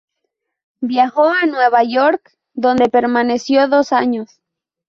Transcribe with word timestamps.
Viajo 0.81 1.25
a 1.29 1.45
Nueva 1.45 1.83
York, 1.83 2.31
donde 2.55 2.89
permaneció 2.89 3.67
dos 3.67 3.93
años. 3.93 4.41